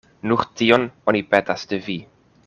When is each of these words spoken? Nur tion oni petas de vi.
Nur 0.29 0.39
tion 0.61 0.87
oni 1.11 1.21
petas 1.33 1.67
de 1.73 1.79
vi. 1.89 1.99